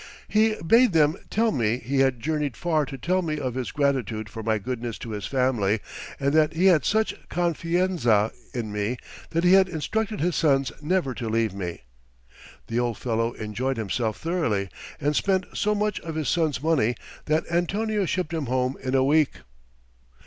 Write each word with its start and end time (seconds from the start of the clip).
He 0.27 0.55
bade 0.65 0.93
them 0.93 1.15
tell 1.29 1.51
me 1.51 1.77
he 1.77 1.99
had 1.99 2.19
journeyed 2.19 2.57
far 2.57 2.87
to 2.87 2.97
tell 2.97 3.21
me 3.21 3.37
of 3.37 3.53
his 3.53 3.69
gratitude 3.71 4.29
for 4.29 4.41
my 4.41 4.57
goodness 4.57 4.97
to 4.97 5.11
his 5.11 5.27
family 5.27 5.79
and 6.19 6.33
that 6.33 6.53
he 6.53 6.65
had 6.65 6.83
such 6.85 7.13
confienza 7.29 8.31
in 8.51 8.71
me 8.71 8.97
that 9.29 9.43
he 9.43 9.53
had 9.53 9.69
instructed 9.69 10.19
his 10.19 10.35
sons 10.35 10.71
never 10.81 11.13
to 11.13 11.29
leave 11.29 11.53
me. 11.53 11.83
The 12.65 12.79
old 12.79 12.97
fellow 12.97 13.33
enjoyed 13.33 13.77
himself 13.77 14.17
thoroughly, 14.17 14.69
and 14.99 15.15
spent 15.15 15.45
so 15.53 15.75
much 15.75 15.99
of 15.99 16.15
his 16.15 16.29
son's 16.29 16.63
money 16.63 16.95
that 17.25 17.43
Antonio 17.51 18.05
shipped 18.07 18.33
him 18.33 18.47
home 18.47 18.77
in 18.81 18.95
a 18.95 19.03
week." 19.03 19.29